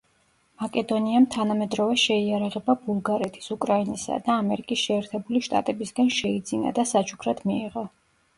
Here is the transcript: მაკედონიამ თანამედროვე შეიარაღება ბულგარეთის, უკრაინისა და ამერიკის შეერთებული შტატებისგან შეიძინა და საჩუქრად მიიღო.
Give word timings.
მაკედონიამ 0.59 1.25
თანამედროვე 1.35 1.97
შეიარაღება 2.03 2.75
ბულგარეთის, 2.85 3.51
უკრაინისა 3.57 4.17
და 4.29 4.39
ამერიკის 4.45 4.87
შეერთებული 4.89 5.43
შტატებისგან 5.51 6.11
შეიძინა 6.17 6.75
და 6.81 6.89
საჩუქრად 6.95 7.47
მიიღო. 7.53 7.87